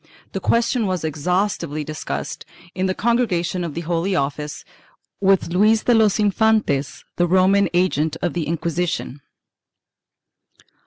The 0.31 0.39
question 0.39 0.87
was 0.87 1.03
exhaustively 1.03 1.83
discussed, 1.83 2.43
in 2.73 2.87
the 2.87 2.95
Congregation 2.95 3.63
of 3.63 3.75
the 3.75 3.81
Holy 3.81 4.15
Office, 4.15 4.65
with 5.19 5.49
Luis 5.49 5.83
de 5.83 5.93
los 5.93 6.19
Infantes, 6.19 7.05
the 7.17 7.27
Roman 7.27 7.69
agent 7.71 8.17
of 8.19 8.33
the 8.33 8.47
Inqui 8.47 8.61
sition. 8.73 9.19